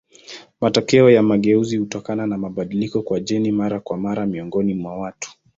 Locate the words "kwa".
3.01-3.19, 3.79-3.97